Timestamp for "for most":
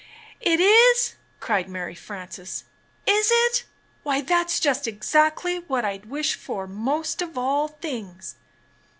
6.33-7.21